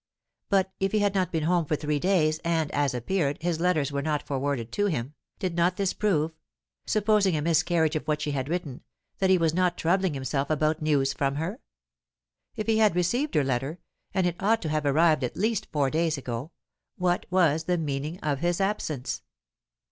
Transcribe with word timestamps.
But 0.49 0.73
if 0.79 0.93
he 0.93 0.97
had 0.97 1.13
not 1.13 1.31
been 1.31 1.43
home 1.43 1.65
for 1.65 1.75
three 1.75 1.99
days, 1.99 2.39
and, 2.43 2.71
as 2.71 2.95
appeared, 2.95 3.37
his 3.43 3.59
letters 3.59 3.91
were 3.91 4.01
not 4.01 4.23
forwarded 4.23 4.71
to 4.71 4.87
him, 4.87 5.13
did 5.37 5.55
not 5.55 5.77
this 5.77 5.93
prove 5.93 6.31
(supposing 6.87 7.37
a 7.37 7.41
miscarriage 7.43 7.95
of 7.95 8.07
what 8.07 8.19
she 8.19 8.31
had 8.31 8.49
written) 8.49 8.81
that 9.19 9.29
he 9.29 9.37
was 9.37 9.53
not 9.53 9.77
troubling 9.77 10.15
himself 10.15 10.49
about 10.49 10.81
news 10.81 11.13
from 11.13 11.35
her? 11.35 11.61
If 12.55 12.65
he 12.65 12.79
had 12.79 12.95
received 12.95 13.35
her 13.35 13.43
letter 13.43 13.77
and 14.11 14.25
it 14.25 14.37
ought 14.39 14.63
to 14.63 14.69
have 14.69 14.87
arrived 14.87 15.23
at 15.23 15.37
least 15.37 15.67
four 15.71 15.91
days 15.91 16.17
ago 16.17 16.49
what 16.95 17.27
was 17.29 17.65
the 17.65 17.77
meaning 17.77 18.19
of 18.21 18.39
his 18.39 18.59
absence? 18.59 19.21